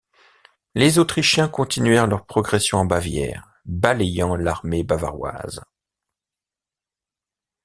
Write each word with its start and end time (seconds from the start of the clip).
Les 0.73 0.97
Autrichiens 0.97 1.47
continuèrent 1.47 2.07
leur 2.07 2.25
progression 2.25 2.79
en 2.79 2.85
Bavière, 2.85 3.61
balayant 3.65 4.35
l'armée 4.35 4.83
bavaroise. 4.83 5.61